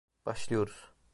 Başlıyoruz! 0.25 0.91